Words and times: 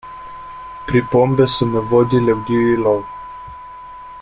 Pripombe 0.87 1.45
so 1.57 1.67
me 1.75 1.83
vodile 1.91 2.37
v 2.39 2.49
divji 2.49 2.81
lov. 2.89 3.07